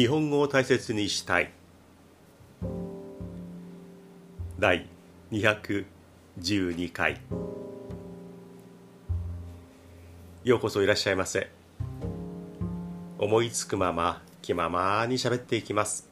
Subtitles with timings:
[0.00, 1.52] 日本語を大切にしたい。
[4.58, 4.88] 第
[5.30, 7.20] 212回。
[10.42, 11.50] ようこそいらっしゃいませ。
[13.18, 16.08] 思いつくまま気ままに喋っていきます。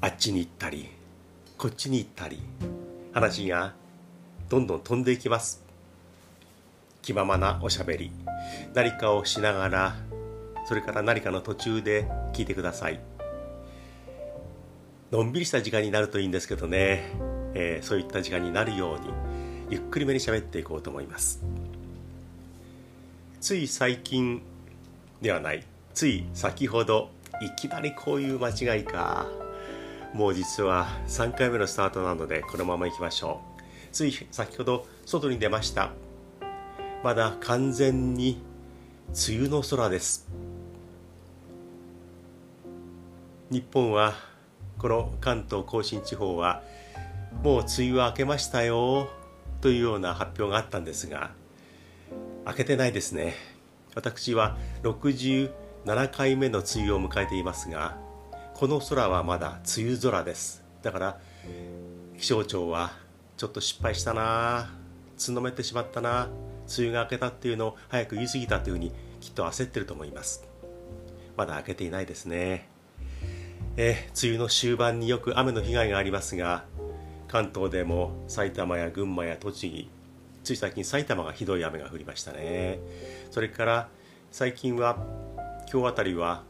[0.00, 0.88] あっちに行ったり
[1.56, 2.38] こっちに行ったり
[3.12, 3.74] 話が
[4.48, 5.64] どんどん飛んでいきます。
[7.02, 8.12] 気ままなおしゃべり
[8.72, 9.96] 何かをしながら
[10.68, 13.00] それから何かの途中で聞いてください。
[15.10, 17.10] のんびりした時間になるといいんですけどね、
[17.54, 19.06] えー、そういった時間になるように
[19.70, 21.42] ゆっくりめに喋っていこうと思います。
[23.40, 24.42] つい最近
[25.22, 25.64] ではない。
[25.94, 27.08] つい先ほど
[27.40, 29.26] いきなりこういう間違いか。
[30.12, 33.62] もう実は3回目のスタートなのでこのままいきましょう。
[33.90, 35.92] つい先ほど外に出ました。
[37.02, 38.42] まだ完全に
[39.28, 40.28] 梅雨の空です。
[43.50, 44.12] 日本は
[44.76, 46.62] この関東甲信地方は
[47.42, 49.08] もう梅雨は明けましたよ
[49.62, 51.30] というような発表があったんですが
[52.46, 53.34] 明けてないですね。
[53.94, 55.50] 私は67
[56.10, 57.96] 回目の梅雨を迎えていますが
[58.54, 60.62] この空はまだ梅雨空です。
[60.82, 61.18] だから
[62.18, 62.92] 気象庁は
[63.38, 64.70] ちょっと失敗したな
[65.16, 66.28] つんのめてしまったな
[66.76, 70.46] 梅雨が明けたっていうのを早く言い過ぎたというふうにきっと焦ってると思います。
[71.34, 72.68] まだ明けていないですね。
[73.80, 76.64] えー、梅雨の終盤によく雨の被害がありますが
[77.28, 79.88] 関東でも埼玉や群馬や栃木
[80.42, 82.80] つい最近埼玉がひどい雨が降りましたね。
[83.30, 83.88] それから
[84.32, 84.96] 最近は
[85.72, 86.42] 今日あたりは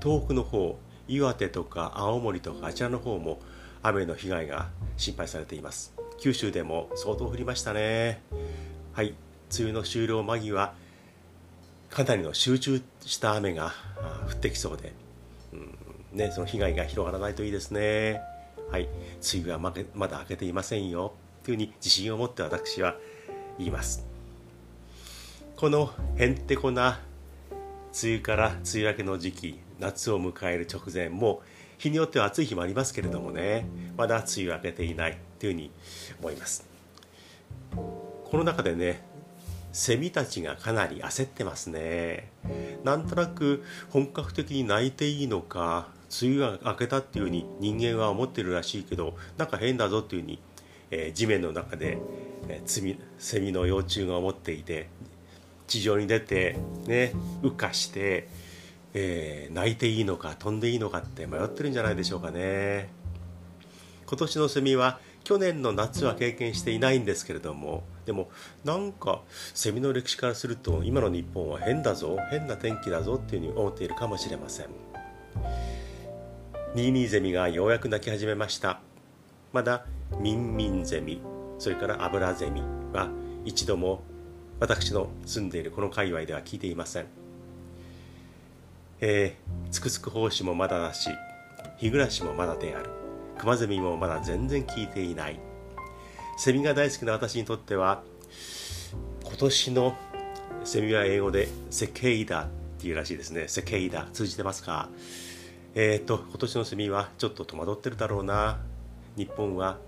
[0.00, 3.40] 東北の方岩手とか青森とかあちらの方も
[3.82, 5.92] 雨の被害が心配されています。
[6.20, 8.22] 九州でも相当降りましたね。
[8.92, 9.14] はい
[9.50, 10.72] 梅雨の終了間際
[11.90, 13.72] かなりの集中した雨が
[14.28, 14.92] 降ってきそうで
[16.14, 18.20] ね、その被害が広がらないといいですね。
[18.70, 21.12] はい、梅雨はままだ明けていませんよ。
[21.42, 22.96] というふうに自信を持って私は
[23.58, 24.06] 言います。
[25.56, 27.00] このへんてこな
[28.02, 31.42] 梅雨から梅雨明けの時期夏を迎える直前も
[31.78, 33.66] 日によっては暑い日もありますけれどもね。
[33.96, 35.70] まだ梅雨明けていないというふうに
[36.20, 36.66] 思います。
[37.72, 39.02] この中でね
[39.72, 42.30] セミたちがかなり焦ってますね。
[42.84, 45.88] なんとなく本格的に鳴いていいのか
[46.22, 50.38] 梅雨が明けたっていうふうに人間は思ってるらしいけどなんか変だぞっていうふうに、
[50.90, 51.98] えー、地面の中で、
[52.48, 54.88] えー、セミの幼虫が思っていて
[55.66, 58.28] 地上に出てね羽化して、
[58.92, 62.88] えー、泣いていいのか飛んでいいのかって迷ってるんじゃないでしょうかね。
[64.06, 68.28] 今年のセミは去年の夏は経験していないんですけれどもでも
[68.64, 69.22] なんか
[69.54, 74.66] セミの歴史からすると今の日本は変だぞ変な天気だぞっていうふうに思っているかもしれません。
[76.74, 78.80] ニーニーゼミがようやく鳴き始めました。
[79.52, 79.86] まだ
[80.18, 81.20] ミンミンゼミ
[81.56, 82.62] それからアブラゼミ
[82.92, 83.10] は
[83.44, 84.02] 一度も
[84.58, 87.06] 私の住んでいるこの界隈では聞いていません。
[89.00, 91.10] えー、つくつく胞子もまだだし
[91.76, 92.90] 日暮らしもまだである。
[93.38, 95.38] クマゼミもまだ全然聞いていない。
[96.36, 98.02] セミが大好きな私にとっては
[99.22, 99.96] 今年の
[100.64, 102.48] セミは英語でセケイダっ
[102.80, 103.46] ていうらしいですね。
[103.46, 104.88] セケイダ通じてますか？
[105.74, 108.60] えっ、ー、と今年のセミはちょっと戸惑ってるだろうな。
[109.16, 109.78] 日本は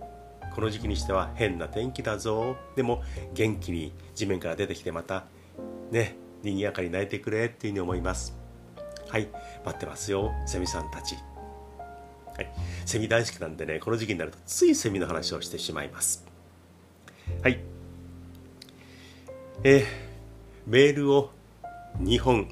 [0.55, 2.57] この時期にしては変な天気だぞ。
[2.75, 3.03] でも
[3.35, 5.25] 元気に地面から出てきてまた
[5.91, 8.37] ね賑やかに鳴いてくれっていうふうに思います。
[9.09, 9.29] はい
[9.65, 11.15] 待ってますよセミさんたち。
[12.37, 12.53] はい
[12.85, 16.27] セミ大好きなんでねこの時期になるとついセミの話をしてしまいます。
[17.43, 17.61] はい。
[19.63, 19.85] えー、
[20.67, 21.31] メールを
[22.01, 22.49] 2本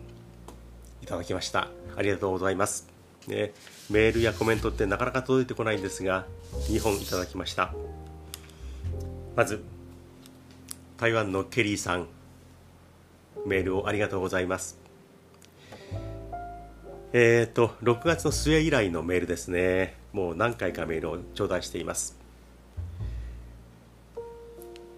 [1.03, 1.69] いただきました。
[1.97, 2.94] ありがとうございます。
[3.29, 3.53] ね、
[3.91, 6.27] メールやコメントってなかなか届いてこないんですが
[6.69, 7.75] 2本いただきました。
[9.37, 9.63] まず
[10.97, 12.09] 台湾のケリーさん。
[13.47, 14.79] メールをありがとうございます。
[17.13, 19.97] えっ、ー、と6月の末以来のメールですね。
[20.13, 22.19] もう何回かメールを頂戴しています。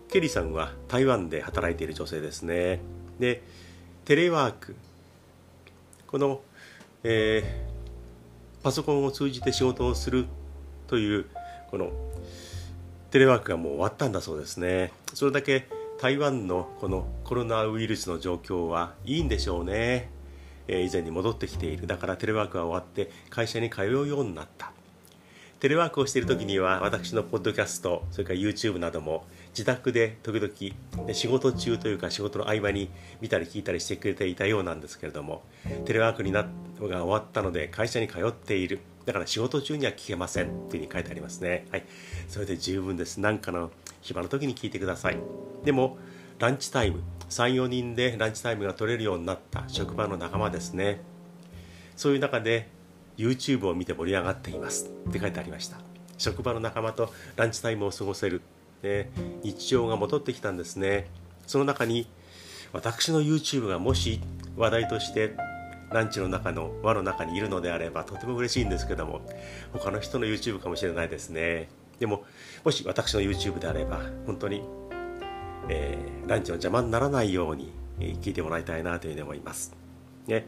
[0.08, 2.80] ケリーさんは台湾で働いている女性ですね。
[3.18, 3.42] で
[4.04, 4.76] テレワーク。
[6.06, 6.40] この、
[7.02, 7.75] えー
[8.66, 10.26] パソコンを通じて仕事をする
[10.88, 11.26] という
[11.70, 11.92] この
[13.12, 14.92] テレワークがもう終わったんだそうですね。
[15.14, 15.68] それだけ
[16.00, 20.10] 台湾のこのコロナウイルスの状況はいいんでしょうね、
[20.66, 21.86] えー、以前に戻ってきている。
[21.86, 24.72] だからテレワークが終わって会社に通うようになった。
[25.60, 32.90] テレワークをしている時には私のポッドキャストそれから YouTube なども自宅で時々仕事中というか仕事の合間に
[33.22, 35.44] 見たり聞いたりしてくれていたようなんですけれども
[35.86, 36.48] テレワークになが
[36.78, 38.80] 終わったので会社に通っている。
[39.06, 41.64] だから仕事中には聞けませんっていうふうに書いてありますね。
[41.70, 41.84] はい。
[42.28, 43.18] それで十分です。
[43.18, 43.70] 何かの
[44.02, 45.18] 暇の時に聞いてください。
[45.64, 45.96] でも
[46.38, 51.00] ランチタイム34人でランチタイムが取れるようになった職場の仲間ですね。
[51.96, 52.68] そういう中で
[53.16, 55.78] YouTube を見て盛り上がっていますって書いてありました。
[56.18, 58.42] 職場の仲間とランチタイムを過ごせる、
[58.86, 59.10] ね、
[59.42, 61.06] 日常が戻ってきたんですね。
[61.46, 62.06] その中に
[62.72, 64.20] 私の YouTube がもし
[64.56, 65.34] 話題として
[65.90, 69.20] ランチの中の輪の中にいるのであればとても嬉しいんですけども
[69.72, 71.68] 他の人の YouTube かもしれないですね。
[71.98, 72.24] でも
[72.64, 74.62] もし私の YouTube であれば本当に、
[75.68, 79.74] えー、ランチの邪魔にならないように聞いてもらいたいなというふうに思います、
[80.26, 80.46] ね、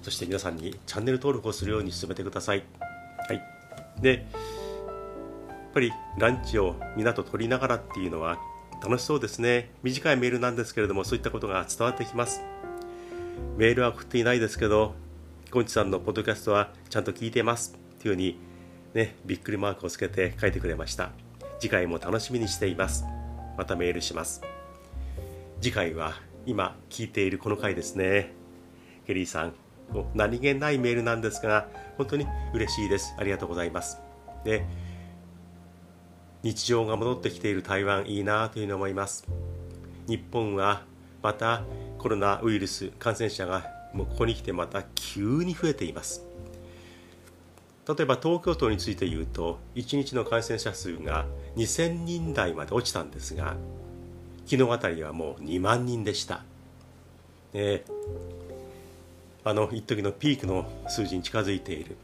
[0.00, 2.62] そして皆さんにチャンネル登録をするように進めてください。
[3.28, 3.42] はい、
[4.00, 4.26] で
[5.78, 8.40] ぱりランチを皆と取りながらっていうのは
[8.82, 9.70] 楽しそうですね。
[9.84, 12.42] 短いメールなんですけれどもそういったことが伝わってきます。
[13.56, 14.94] メールは送っていないですけど
[15.52, 18.40] ゴンチさんのポッドキャストはちゃんと聞いてますっていうふうに
[18.92, 21.10] ねびっくりマークをつけて書いてくれました。
[21.60, 23.04] 次回も楽しみにしています。
[23.56, 24.42] またメールします。
[25.60, 26.14] 次回は
[26.44, 28.32] 今聞いているこの回ですね。
[29.06, 29.54] ケリーさん
[30.14, 33.14] 何気ないメールなんですが本当に嬉しいです。
[33.16, 33.98] ありがとうございます。
[34.44, 34.64] で
[36.42, 39.26] 日常が戻ってきている台湾いいなというふうに思います。
[40.06, 40.82] 日本は
[41.22, 41.64] また
[41.98, 46.24] コロナウイルス感染者がもうここに来てまた急に増えています。
[47.88, 51.24] 例えば東京都について言うと1日の感染者数が
[51.56, 53.56] 2000人台まで落ちたんですが
[54.44, 56.44] 昨日あたりはもう2万人でした、
[57.54, 57.84] ね、
[59.42, 61.96] あの一時のピークの数字に近づいている。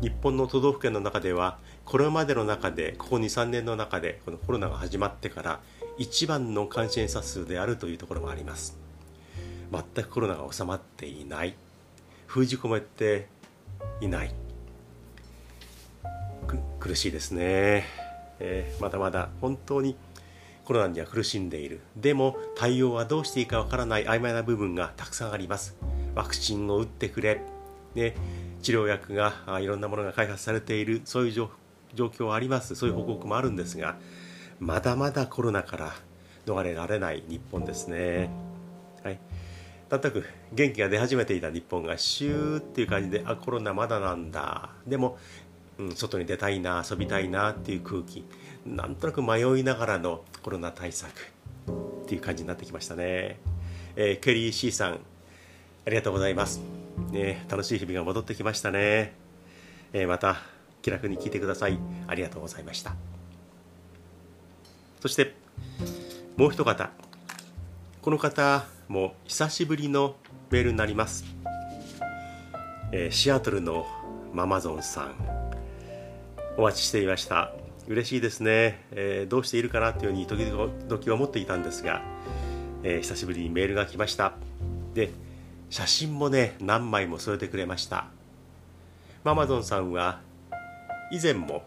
[0.00, 1.58] 日本の都道府県の中では
[1.90, 5.60] これまでの中でここ23年の中でこのコロナが始まってから
[5.98, 8.78] 一番の感染者数であるというところもあります。
[9.72, 11.56] 全くコロナが収まっていない。
[12.28, 13.26] 封じ込めて
[14.00, 14.32] いない。
[16.78, 17.86] 苦しいですね、
[18.38, 19.96] えー、まだまだ本当に
[20.64, 21.80] コロナには苦しんでいる。
[21.96, 25.76] でも対応はどうしていいかわからない曖昧な部分がたくさんあります。
[26.14, 27.42] ワクチンを打ってくれ、
[27.96, 28.14] ね、
[28.62, 31.00] 治療薬がいろんなものが開発されている。
[31.04, 31.32] そういう
[31.94, 33.96] 状況はありますそういう報告もあるんですが
[34.58, 35.94] まだまだコロナから
[36.46, 38.30] 逃れられない日本ですね。
[39.02, 39.18] はい
[39.88, 45.18] なんとなく元気が出始めていた日本がシューっていう感じであコロナまだなんだでも、
[45.78, 48.24] うん、外に出たいな遊びたいなっていう空気
[48.64, 53.40] なんとなく迷いながらのコロナ対策っていう感じになってきましたね、
[53.96, 55.00] えー、ケリー C さん
[55.86, 56.60] ありがとうございます。
[57.10, 59.14] ね、楽しい日々が戻ってきましたね。
[59.92, 60.36] えー、また
[60.82, 61.78] 気楽に聞いてください。
[62.06, 62.94] ありがとうございました。
[65.00, 65.34] そして
[66.36, 66.90] もう一方。
[68.02, 70.16] この方も久しぶりの
[70.50, 71.24] メールになります。
[72.92, 73.86] えー、シアトルの
[74.32, 75.14] ママゾンさん。
[76.56, 77.52] お待ちしていました。
[77.86, 82.02] 嬉しいですね、えー、どうしているかなというふうに時々思っていたんですが、
[82.82, 84.34] えー、久しぶりにメールが来ました。
[84.94, 85.10] で
[85.70, 88.06] 写真もね何枚も添えてくれました
[89.22, 90.20] ママゾンさんは
[91.10, 91.62] 以前も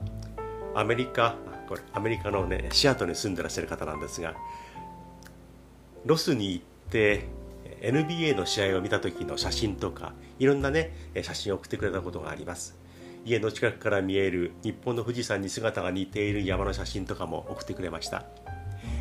[0.75, 1.36] アメリカ
[1.68, 4.33] これアメリカのねシアトルに住んでらっしゃる方なんですが
[6.06, 7.26] ロスに行って
[7.81, 12.78] NBA の試合を見た時の写真とかいろんなね写真を送ってくれたことがあります。
[13.26, 18.26] 家の近くから見える日本の富士山に姿が似ている山の写真とかも送ってくれました。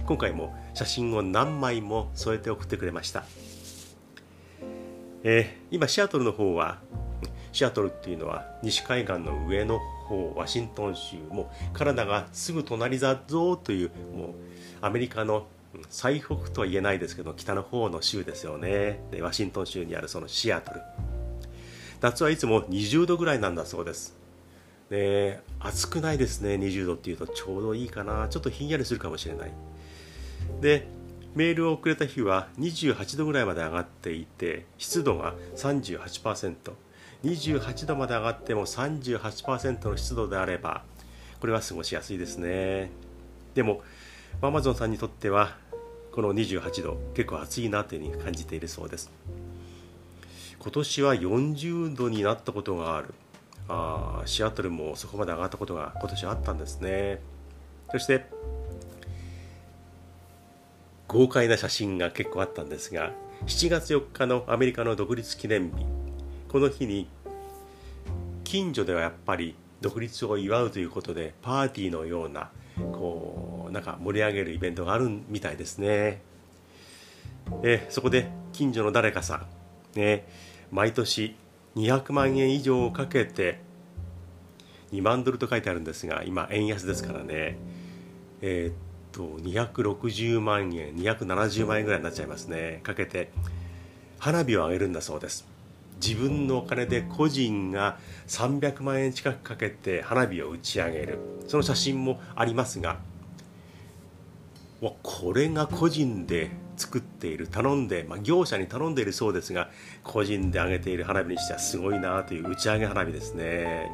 [0.06, 3.25] 今回も写真を何枚も添えて送ってくれました。
[5.25, 6.80] えー、今シアトルの方は
[7.52, 14.35] シアトルっていうのは西海岸の上の方ワシントン州もカナダがすぐ隣だぞというもう
[14.80, 15.47] アメリカの
[15.88, 19.00] 最北とは言えないですけど北の方の州ですよね。
[19.11, 20.80] でワシントン州にあるそのシアトル。
[22.00, 24.16] 夏はいつも20度ぐらいなんだそうです。
[24.90, 28.28] で暑くないですね20度っていうとちょうどいいかな。
[28.28, 29.52] ちょっとひんやりするかもしれない。
[30.61, 30.87] で
[31.35, 36.54] メールをくれた日は28度ぐらいまで上がっていて湿度が38%
[37.24, 40.82] 28度まで上がっても38%の湿度であれば
[41.40, 42.90] これは過ごしやすいですね。
[43.54, 43.82] でも
[44.40, 45.56] アマゾンさんにとっては
[46.12, 49.10] この28度結構暑いなというふうに感じているそうです。
[50.58, 53.14] 今年は40度になったことがある。
[53.68, 57.20] あシアトルもそこまで上がったことが今年あったんですね。
[57.90, 58.26] そして
[61.08, 63.12] 豪快な写真が結構あったんですが
[63.46, 65.84] 7月4日のアメリカの独立記念日
[66.52, 67.09] この日に
[68.44, 76.21] 近所ではやっぱり独立を祝うということでパーティーのようなこうなんか盛り上げるイベントがあるみたいですね。
[77.62, 79.47] えそこで近所の誰かさ
[79.97, 80.28] ん、ね、
[80.71, 81.37] 毎年
[81.75, 83.61] 200万円以上をかけて
[84.92, 87.56] 2万ドルと書いてあるんですが今円安ですからね。
[88.42, 88.75] えー、っ
[89.11, 92.80] と260万円270万円ぐらいになっちゃいますね。
[92.82, 93.30] かけて
[94.18, 95.50] 花火をあげるんだそうです。
[96.02, 101.18] 自分のお金で個人が300万円近くかけて花火を打ち上げる。
[101.47, 102.99] その写真もありますが
[104.80, 109.71] わこれが個人で作っている頼んで、まあ、業者に頼んでいるそうですが
[110.02, 113.92] 個人で上げている花火にしてはすごいなという打ち上げ花火ですね、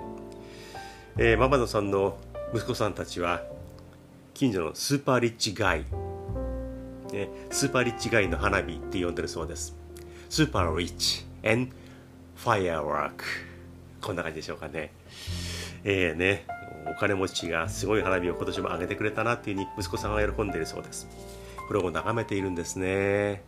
[1.19, 2.17] えー、ママドさんの
[2.55, 3.43] 息子さんたちは
[4.33, 5.81] 近所のスーパーリッチガイ、
[7.13, 9.77] ね、スーパーリッチガイの花火って呼んでるそうです。
[10.31, 11.29] スーパーリッチ。
[11.43, 11.73] and
[12.39, 13.25] ファイアワーク。
[14.01, 14.93] こんな感じでしょうかね。
[15.83, 16.47] えーね。
[16.87, 21.09] お金持ちがすごい花火を今年も上げてくれたなっていうふうに息子さんが喜んでいるそうです。
[21.67, 23.43] これを眺めているんですね、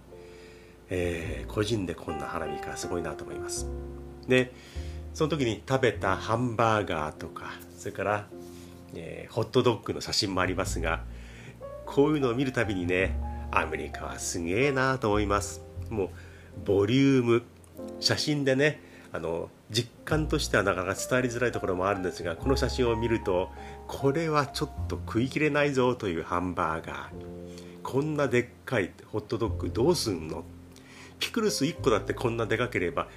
[0.90, 3.68] えー、個人でこんな花火かすごいなと思います。
[4.26, 4.52] で
[5.14, 8.26] その時に食べたハンバーガーとかそれから、
[8.94, 11.04] えー、ホットドッグの写真もありますが
[11.86, 13.16] こういうのを見るたびにね
[13.52, 15.62] アメリカはすげえなと思います。
[15.88, 16.08] もう
[16.64, 17.42] ボリューム
[18.00, 18.80] 写真でね
[19.12, 23.50] あの実感としてはなかなか伝わりづらいところもあるんですがこの写真を見ると
[23.88, 27.08] これはちょっと食いきれないぞというハンバーガー。
[27.82, 30.44] こんなでっかいホットドッグどうすんの？
[31.18, 33.08] ピクルス1個だってこんなでかければ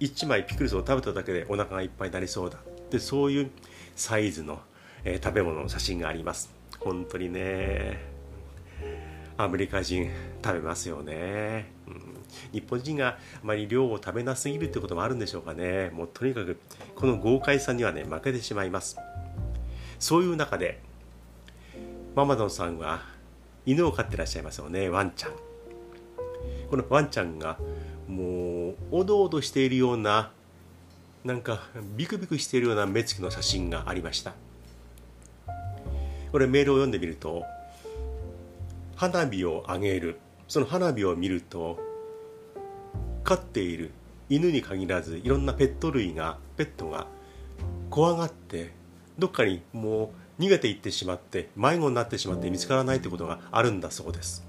[0.00, 2.58] 1枚ピクルスを食べただけでお腹がいっぱいになりそうだ。
[2.90, 3.50] でそういう
[3.94, 4.60] サイズの、
[5.04, 6.50] えー、食べ物の写真があります。
[6.80, 8.16] 本当にね。
[9.38, 10.10] アメリカ人
[10.42, 11.70] 食べますよね、
[12.52, 15.90] 日本人があまり量を食べなすぎるってこともあるんでしょうかね。
[15.90, 16.58] もうとにかく
[16.94, 18.96] この豪快さにはね負けてしまいます。
[19.98, 20.80] そういう中で
[22.14, 23.02] ママドンさんは
[23.64, 25.32] 犬を飼ってらっしゃいますよねワンちゃん。
[26.70, 27.58] このワンちゃんが
[28.08, 30.32] もうおどおどしているような
[31.24, 31.60] なんか
[31.96, 34.34] ビクビクしているような目つきの写真がありました。
[36.32, 37.44] これメールを読んでみると
[38.94, 40.18] 花火をあげる。
[40.48, 41.80] その花火を見ると
[43.26, 43.90] 飼っている
[44.28, 47.08] 犬に限らずいろんなペット類がペットが
[47.90, 48.70] 怖がって
[49.18, 54.46] どっかにもう逃げていってしまって迷子になってしまって見つからないということがあるんだそうです。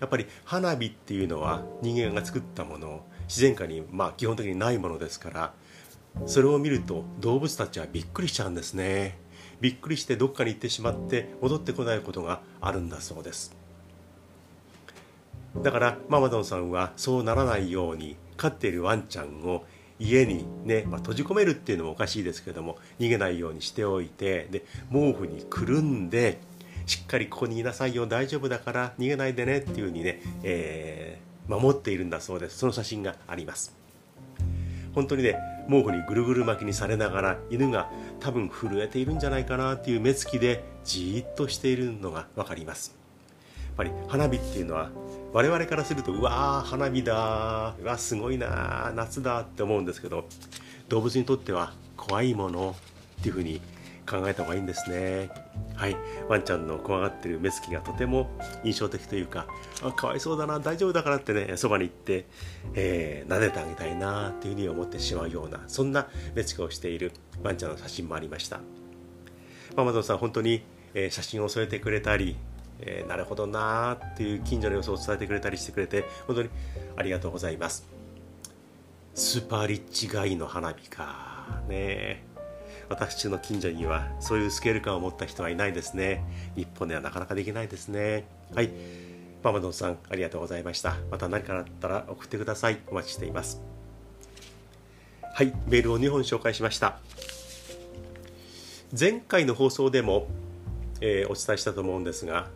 [0.00, 5.52] やっぱり花火っていうのは人間が作ったもの自然界にまあ基本的にないものですから
[6.26, 9.16] それを見ると動物たちはびっくりしちゃうんですね。
[9.60, 13.59] びっくりしてどっかに行ってしまって戻ってこないことがあるんだそうです。
[15.56, 19.64] だからママドンさんはそうならないように飼っているワンちゃんを
[19.98, 26.38] 家にね、まあ、閉じ込めるっていうのもおかしいですけども逃げないようにしておいてで毛布にくるんで
[26.86, 32.58] しっかりここにいなさいよ大丈夫だから逃げないでねっていうふうにね、えー、守っているんだそうです。
[32.58, 33.76] その写真があります。
[34.94, 35.36] 本当にね
[35.68, 42.99] 毛布にぐるぐる巻きにされながら犬が多分震えているんじゃないかなっていう目つきでじーっとしているのが分かります。
[43.80, 44.90] ぱり花火っていうのは
[45.32, 50.26] 我々からするとうわー花火だうわすごいな夏だって思うんですけど
[50.88, 52.76] 動物にとっては怖いもの
[53.20, 53.60] っていうふうに
[54.06, 55.30] 考えた方がいいんですね。
[55.76, 55.96] はい。
[56.28, 58.28] ワンちゃんの怖がってる目つきがとても
[58.64, 59.46] 印象的というか
[59.82, 62.26] あかわいそうだな大丈夫だからってねそばに行って、
[62.74, 67.12] えー、撫でてあげたいなっていうふうに思ってしまうようなそんな目つきをしている
[67.44, 68.60] ワンちゃんの写真もありました。
[69.76, 72.36] ママゾンさん本当に、えー、写真を添えてくれたり
[72.82, 76.50] えー、なるほどなーっていう近所の様子を伝えてくれたりしてくれて本当に
[76.96, 77.88] ありがとうございます。
[79.14, 81.62] スーパーリッチガイの花火か。
[81.68, 82.24] ね
[82.88, 86.24] 私の近所にはそういうスケール感を持った人はいないですね。
[86.56, 88.26] 日本ではなかなかできないですね。
[88.54, 88.70] はい。
[89.42, 90.96] ママドンさんありがとうございました。
[91.10, 92.80] また何かあったら送ってください。
[92.88, 93.62] お待ちしています。
[95.34, 95.54] はい。
[95.68, 96.98] メールを2本紹介しました。
[98.98, 100.26] 前回の放送でも
[101.00, 102.48] えー、お伝えしたと思うんですが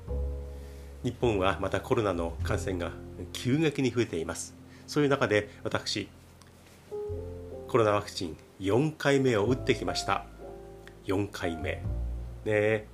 [1.02, 2.90] 日本はまたコロナの感染が
[3.32, 4.54] 急激に増えています。
[4.86, 6.08] そういう中で私
[7.68, 10.24] コロナワクチン4回目を打ってきました。
[11.06, 11.82] 4回目。
[12.44, 12.86] ね。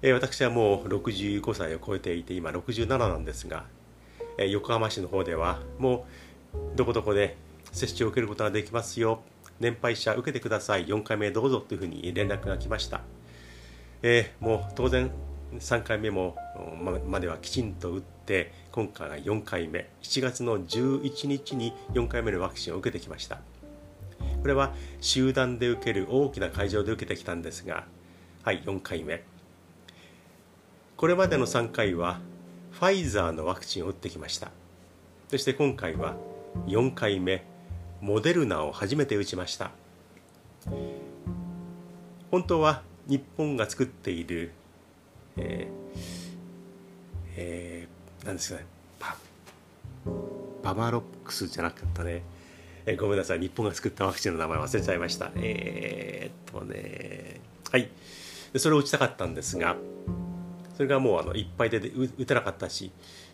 [0.00, 3.64] え、私はもう65歳を超えていて今67なんですが、
[4.38, 6.06] え、横浜市の方ではも
[6.54, 7.36] うどこどこで
[7.72, 9.20] 接種を受けることができますよ。
[9.60, 10.86] 年配者受けてください。
[10.86, 13.02] 4回目どうぞというふうに連絡が来ました。
[14.02, 15.10] えー、もう当然
[15.58, 16.36] 3回目も
[17.06, 19.88] まではきちんと打って今回が4回目。
[20.02, 23.38] 7月の11日に4回目のワクチンを受けてきました。
[24.40, 27.86] これは集団で受ける大きな会場で受けてきたんですが
[28.44, 29.22] はい4回目。
[30.96, 32.20] これまでの3回は
[32.72, 34.50] ファイザーのワクチンを打ってきました。
[35.28, 36.16] そして今回は
[36.66, 37.44] 4回目。
[38.00, 39.70] モデルナを初めて打ちました。
[42.32, 44.52] 本当は日本が作っている、
[45.36, 46.22] えー
[47.36, 48.66] えー、なんですかね
[48.98, 49.16] パ
[50.62, 52.22] ババロックスじゃなかったね、
[52.86, 55.32] えー、ごめんなさい日本が作ったワクチンの名前忘れちゃいました。
[55.36, 57.40] えー、っとね
[57.70, 57.88] はい。
[58.52, 59.76] でそれを打ちたかったんですが
[60.76, 62.92] それがもうあのいっぱいで打てなかったし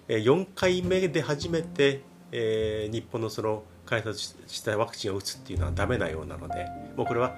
[0.09, 7.35] 4回目で初めて、えー、日本のその開発したワクチンを打つっていうのはダメなようなのでもうこれは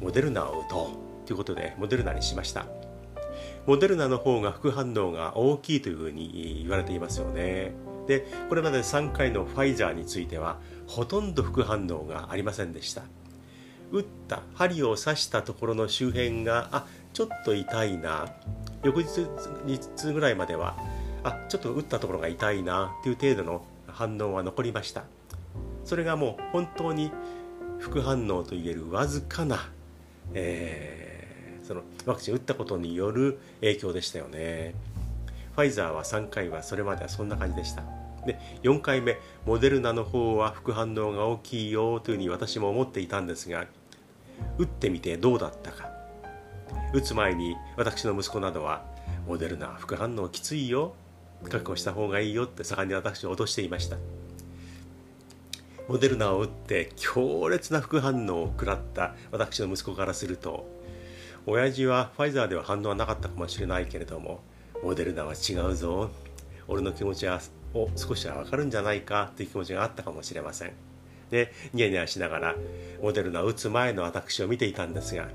[0.00, 1.11] モデルナを打とう。
[1.32, 2.66] ということでモデルナにしました。
[3.66, 7.72] モデルナの方が副反応が大きいというふうに言われていますよね。
[8.06, 13.04] でこれまで3回のファイザーについてはほとんど副反応がありませんでした。
[13.90, 18.26] 打った針を刺したところの周辺があちょっと痛いな。
[18.82, 19.26] 翌日
[19.64, 20.76] 日ぐらいまでは
[21.24, 22.94] あちょっと打ったところが痛いな。
[23.02, 25.04] という程度の反応は残りました。
[25.86, 27.10] それがもう本当に
[27.78, 29.70] 副反応といえるわずかな、
[30.34, 31.01] えー、
[31.72, 34.74] そのワクチン打ったことによる影響でしたよね。
[35.54, 37.82] ファイザーは3回はそれまではそんな感じでした。
[38.26, 43.66] で4回目モデルナの方は副反応が大きいよというふうに私も思っていたんですが
[44.58, 45.90] 打ってみてどうだったか。
[46.92, 48.84] 打つ前に私の息子などは
[49.26, 50.94] モデルナ副反応きついよ。
[51.44, 53.96] 覚悟した方がいいよって盛んに私を脅していました。
[55.88, 60.81] モデルナを打って強烈な副反応を食らった私の息子からすると
[61.46, 64.40] 親父はファイザーでは反応はなかったかもしれないけれども
[64.82, 66.10] モデルナは違うぞ。
[66.68, 67.40] 俺の気持ちは
[67.74, 70.72] を少しは分かるんじゃないかという気持ちがあったかもしれません。
[71.30, 72.54] でニヤニヤしながら
[73.02, 75.28] モデルナを打つ前の私を見ていたんですが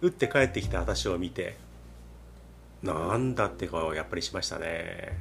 [0.00, 1.56] 打って帰ってきた私を見て
[2.82, 5.18] なんだって顔をやっぱりしましたね。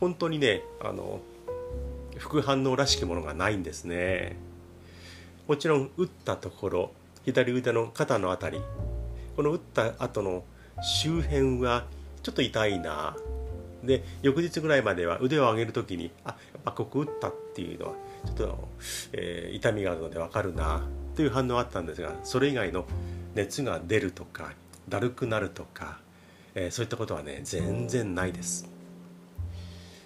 [0.00, 1.20] 本当にねあの
[2.16, 4.36] 副反応らしきものがないんですね。
[5.46, 6.92] もちろん打ったところ
[7.28, 8.64] 左腕の肩の辺り。
[9.36, 10.44] この打った後の
[10.80, 11.84] 周辺は
[12.22, 13.14] ちょっと痛いな。
[13.84, 17.92] で翌日ぐらいまでは腕を上げる時にあやっぱここ打ったっていうのは
[18.24, 18.68] ちょっと、
[19.12, 20.86] えー、痛みがあるので分かるな。
[21.16, 22.86] という反応があったんですがそれ以外の
[23.34, 24.52] 熱が出るとか
[24.88, 25.98] だるくなるとか、
[26.54, 28.66] えー、そういったことはね全然ないです。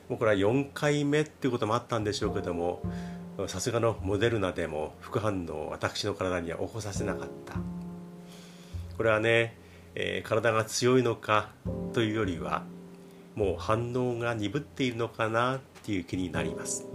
[0.09, 2.83] もうこれは4回目っていうこともあったんでしょうけども
[3.49, 7.55] さすがのモデルナでも副反応を私の体には起こさせなかった。
[8.97, 9.57] これはね、
[9.95, 11.51] えー、体が強いのか
[11.93, 12.63] というよりは
[13.35, 16.87] もう反応が鈍っているのかなっていう気になります。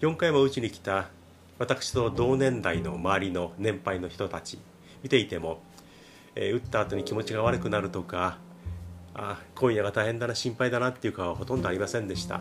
[0.00, 1.08] 4回もうちに来た
[1.58, 4.58] 私と同年代の周りの年配の人たち
[5.04, 5.62] 見ていても、
[6.34, 8.38] えー、打った後に気持ちが悪くなるとか
[9.14, 12.40] あ今夜が大変だな心配だなっていう顔はほとんどありませんでした。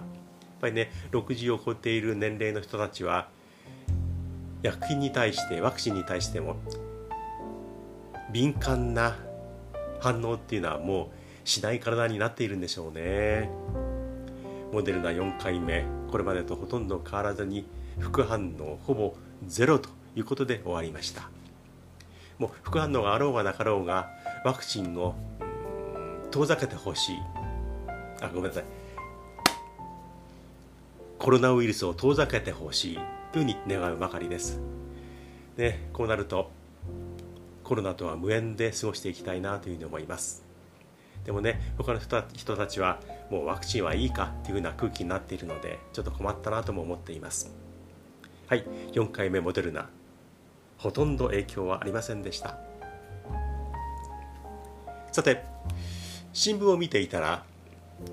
[0.62, 3.28] ぱりね60を超えている年齢の人たちは
[4.62, 6.56] 薬品に対してワクチンに対しても
[8.32, 9.18] 敏感な
[10.00, 11.12] 反応っていうのはも
[11.46, 13.50] うしない体になっているんでしょうね。
[14.72, 17.66] モデルナ4回目これまでとほとんど変わらずに
[18.00, 21.30] 副反応ほぼゼロということで終わりました。
[22.38, 24.10] もう副反応があろうがなかろうが
[24.46, 25.16] ワクチンを
[26.32, 27.16] 遠ざけてほしい。
[28.22, 28.81] あごめんなさい。
[31.22, 32.96] コロナウイルスを遠ざけてほしい
[33.32, 34.60] というふうに願うばかりです。
[35.56, 36.50] でこうなると
[37.64, 40.44] コロナとは無縁で過ごしていきたいなというふうに思います。
[41.24, 47.54] でもね他の人たちはもうワクチンはいいかっていうふうな空気になっているのでちょっと困ったなとも思っています。
[48.48, 49.90] はい4回目モデルナ。
[50.80, 52.58] ほとんど影響はありませんでした。
[55.12, 55.44] さて
[56.34, 57.46] 新聞を見ていたら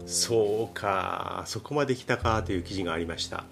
[0.07, 1.45] そうか。
[1.47, 3.45] そこまで来たかという記事がありました。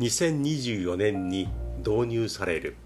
[0.00, 2.76] 2024年に導入される。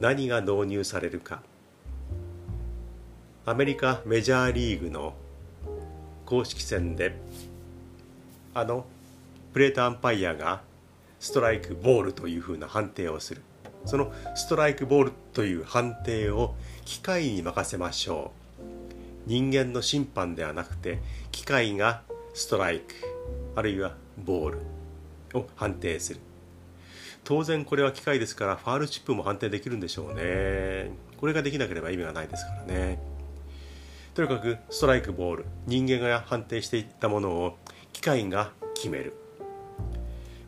[0.00, 1.42] 何が導入されるか。
[3.46, 5.14] アメリカメジャーリーグの
[6.24, 7.14] 公式戦で
[8.54, 8.86] あの
[9.52, 10.62] プレートアンパイアが
[11.20, 13.42] ストライクボールというふうな判定をする。
[13.84, 18.43] そのストライクボールという判定を機械に任せましょう。
[19.26, 22.02] 人間の審判ではなくて機械が
[22.34, 22.94] ストライク
[23.56, 24.58] あるいはボール
[25.34, 26.20] を判定する。
[27.24, 30.90] 当然これは機械ですからファールチップも判定できるんでしょうね。
[31.16, 33.00] これができなければ意味がないですからね。
[34.14, 37.56] とにかくストライクボール人間が判定していったものを
[37.92, 39.14] 機械が決める。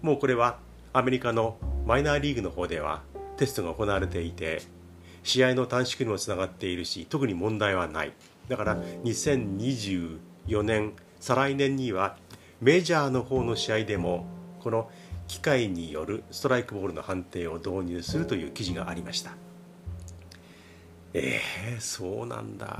[0.02, 0.58] もうこれは
[0.92, 3.02] アメリカのマイナーリーグの方では
[3.38, 4.62] テストが行われていて
[5.22, 8.12] 試合の短縮にもつながっているし特に問題はない。
[8.48, 12.16] だから2024年再来年には
[12.60, 14.26] メジャーの方の試合でも
[14.60, 14.90] この
[15.28, 19.32] 機械によるストライクボールの判定を導入するという記事がありました。
[21.14, 22.78] えー、そうなんだ。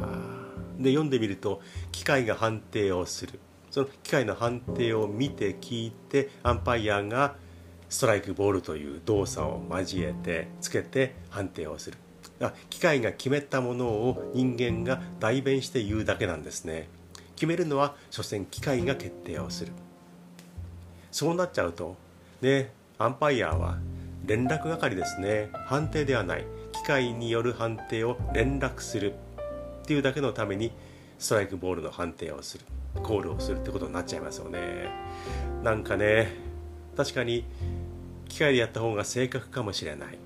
[0.79, 3.41] で読んでみると機械が判定をする。
[3.71, 7.35] その機械の判定を見て聞いてアンパイアが
[7.89, 11.99] ストライクボールという動作を交えてつけて判定をする。
[12.69, 16.89] 機械が決めたものを人間が代弁して言うだけなんですね。
[17.35, 19.73] 決めるのは所詮機械が決定をする。
[21.11, 21.97] そうなっちゃうと
[22.43, 23.79] ねアンパイアは
[24.25, 25.51] 連絡係ですね。
[25.67, 26.45] 判定ではない。
[26.73, 29.15] 機械による判定を連絡する。
[29.83, 30.73] っていうだけのために
[31.19, 32.65] ストライクボールの判定をする。
[33.03, 34.91] コールをするってことになっちゃいますよね。
[35.63, 36.33] なんかね
[36.97, 37.45] 確かに
[38.29, 40.19] 機械でやった方が正確かもしれない。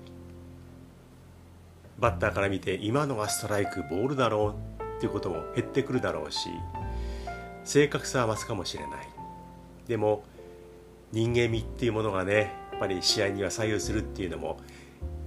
[2.01, 6.49] バッターから見て今のはストライクボールだろうっていうことも減ってくるだろうし
[7.63, 9.07] 正確さは増すかもしれない。
[9.87, 10.23] でも
[11.11, 14.59] 人間味っていうものがねやっぱり試合には左右するっていうのも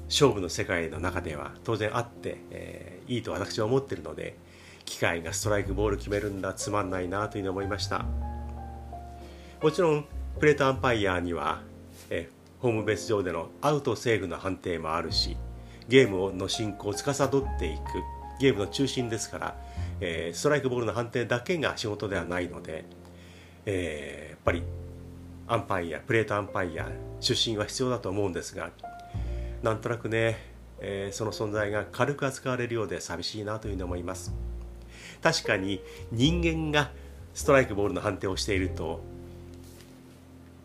[0.09, 4.37] 勝負の世界の中では当然あって、えー、いいと私は思ってるので
[4.85, 8.05] 機械がストライクボール決めるんだつまんないなというふうに思いました。
[9.63, 10.05] もちろん
[10.41, 11.63] プレートアンパイアには、
[12.11, 12.29] え、
[12.61, 15.37] ホームベース上でのアウトセーフの判定もあるし
[15.89, 17.81] ゲームの進行を司っていく。
[18.39, 19.57] ゲームの中心ですから、
[20.01, 22.85] えー、ストライクボールの判定だけが仕事ではないので、
[23.67, 24.63] えー、やっぱり
[25.47, 26.89] アンパイアプレートアンパイア
[27.21, 28.71] 出身は必要だと思うんですが
[29.63, 30.39] なんとなくね、
[30.81, 34.35] えー、その存在が軽く扱われるようで寂しいなというふうに思います。
[35.23, 35.81] 確かに
[36.13, 36.91] 人間が
[37.35, 39.03] ストライクボールの判定をしていると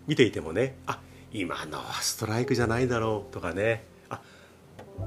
[0.08, 0.99] 見ていてもねあ
[1.32, 3.86] 今のはストライクじゃないだろうとかね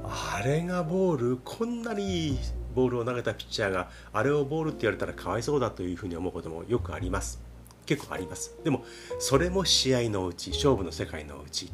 [0.03, 2.39] あれがボールこんなにいい
[2.75, 7.41] ボールを投げたピッチャーがあれをボールって言われたらかわいそうだというふうに思うこともよくあります。
[7.85, 8.55] 結構あります。
[8.63, 8.83] でも
[9.19, 11.69] それも試合のうち勝負の世界のうち。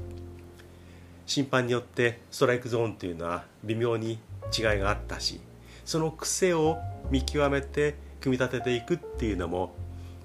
[1.29, 4.19] 審判によってストライクゾーンというのは微妙に
[4.57, 5.39] 違いがあったし
[5.85, 6.79] その癖を
[7.11, 9.75] 見極めて組み立てていくっていうのも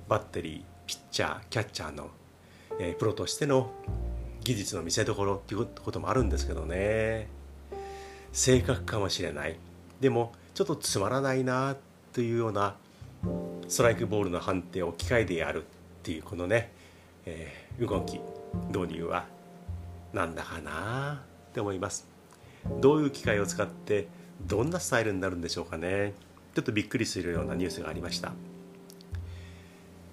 [0.08, 2.08] バッテリーピッチャーキャッチャーの、
[2.80, 3.70] えー、プロとしての
[4.42, 7.28] 技術の見せ所っていうこともあるんですけどね。
[8.34, 9.56] 正確かもしれない。
[10.00, 11.76] でもちょっとつまらないな
[12.12, 12.74] というような
[13.68, 15.66] ストライクボールの判定を機械でやるっ
[16.02, 16.72] ていうこのね、
[17.26, 18.20] えー、動き
[18.68, 19.26] 導入は
[20.12, 22.06] なんだかなって思います。
[22.80, 24.08] どういう機械を使って
[24.46, 26.12] どんなスタイルになるんでしょうかね。
[26.54, 28.34] ちょっとびっくりするようなニュースがありました、は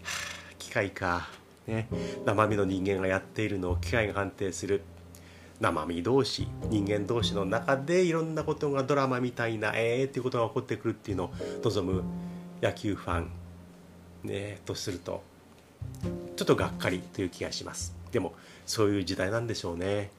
[0.02, 1.28] あ、機械か、
[1.68, 1.88] ね、
[2.26, 4.84] 生身の人間がやっているのを機械が判定する。
[5.62, 11.32] 生身同士人間同士の中でいろんなことがドラマみたいなええー、っていうことが起こってくるっていうのを
[11.64, 12.04] 望む
[12.62, 13.30] 野球ファン
[14.24, 15.22] ねとすると
[16.36, 17.96] ちょっとがっかりという気がします。
[18.12, 18.34] でも
[18.66, 20.10] そういう時代なんでしょうね。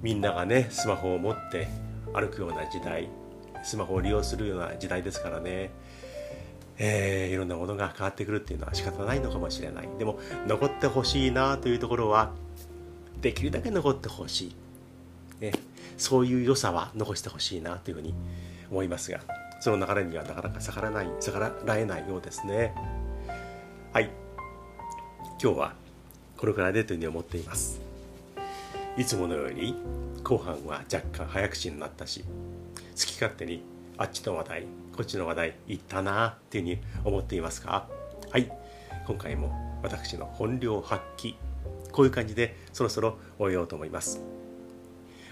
[0.00, 1.68] みんながねスマホを持って
[2.12, 3.08] 歩くような時代
[3.64, 5.70] スマホを利用するような時代ですからね。
[6.76, 9.88] えー、いろんなものが変わってくるっていうのは仕方ないのかもしれない。
[9.98, 12.32] でも残ってほしいなというところは
[13.24, 14.54] できるだけ残ってほしい、
[15.40, 15.52] ね、
[15.96, 18.14] そういう良さは残してほしいなというふうに
[18.70, 19.20] 思いますが
[19.60, 22.74] その流れにはなかなか逆らない逆らえないようですね。
[23.94, 24.10] はい。
[25.42, 25.74] 今日は
[26.36, 27.80] これくらいでというふうに思っています。
[28.98, 29.74] いつものように
[30.22, 32.26] 後半は若干早口になったし好
[32.94, 33.62] き勝手に
[33.96, 37.88] あっちの話題こっちの話題言ったなっていうふうに思っていますか？
[38.30, 38.52] はい。
[39.06, 41.36] 今回も私の本領発揮
[41.94, 44.20] こういう感じでそろそろ終えようと思います。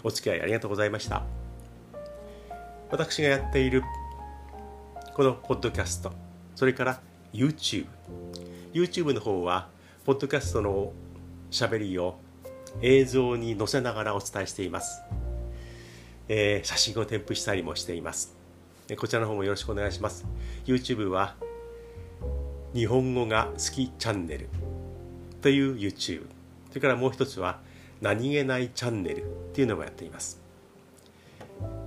[0.05, 1.25] お付き合いありがとうございました。
[2.89, 3.83] 私がやっている
[5.15, 6.13] このポッドキャスト
[6.55, 7.01] それから
[7.33, 7.87] YouTube
[8.73, 9.71] YouTube の方は
[10.05, 10.93] ポッドキャストの
[11.51, 12.19] しゃべりを
[12.81, 15.03] 映像に載せながらお伝えしています、
[16.29, 18.37] えー、写真を添付したりもしています。
[18.99, 20.25] こちらの方もよろしくお願いします。
[20.65, 21.35] YouTube は
[22.73, 24.49] 日本語が好きチャンネル
[25.41, 26.27] という YouTube
[26.73, 27.61] それからもう一つは
[28.01, 30.41] 何気ないチャンネルっていうのもやっています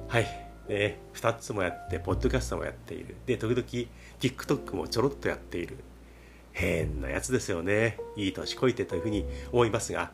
[0.08, 3.16] はいえー、2つもやって、ポッドキャストもやっている。
[3.26, 3.64] で、時々
[4.20, 5.78] TikTok もちょろっとやっている。
[6.54, 7.98] 変なやつですよね。
[8.16, 10.12] いい年こいてというふうに思いますが、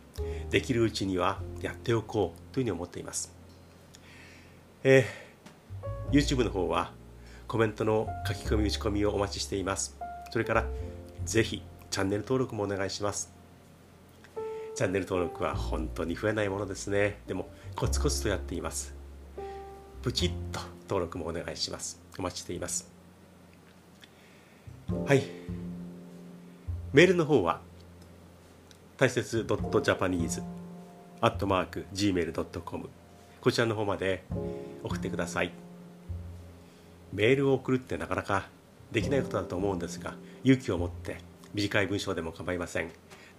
[0.49, 3.33] できるうちにはやっておこうというふうに思っています。
[4.83, 6.91] えー、YouTube の方は
[7.47, 9.97] コメントの書き込み打ち込みをお待ちしています。
[10.31, 10.65] それから、
[11.25, 13.40] ぜひチャンネル登録もお願いします。
[14.73, 17.19] チャンネル登録は本当に増えないものですね。
[17.27, 18.95] でもコツコツとやっています。
[20.01, 22.01] プチッと登録もお願いします。
[22.17, 22.89] お待ちしています。
[25.05, 25.23] はい。
[26.93, 27.61] メールの方は
[28.97, 30.43] 大切 .japanese
[31.21, 32.89] アットマーク gmail.com
[33.41, 34.23] こちらの方まで
[34.83, 35.51] 送ってください。
[37.13, 38.47] メールを送るってなかなか
[38.91, 41.17] できないことだと思うんですが勇気を持って
[41.53, 42.91] 短い文章でも構いません。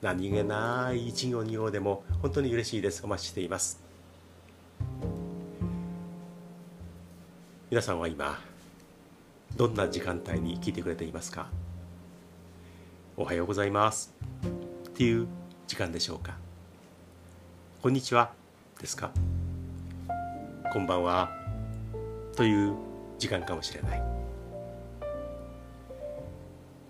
[0.03, 3.03] 何気ない1行2行でも本当に嬉しいです。
[3.05, 3.81] お待ちしています。
[7.71, 8.41] 皆さんは今
[9.57, 11.47] どんな時間帯に聞いてくれていますか？
[13.17, 14.13] おはようございます。
[14.89, 15.29] っていう
[15.69, 16.35] 時間でしょうか？
[17.81, 18.33] こんにちは。
[18.81, 19.13] ですか？
[20.73, 21.31] こんばんは。
[22.35, 22.75] という
[23.21, 24.03] 時間かもしれない。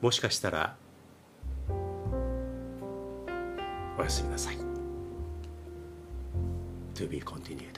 [0.00, 0.76] もしかしたら
[3.98, 4.56] おやすみなさい
[6.94, 7.71] To be continued